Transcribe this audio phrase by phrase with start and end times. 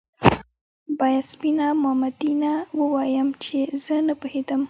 [0.99, 4.59] باید سپينه مامدينه ووايم چې زه نه پوهېدم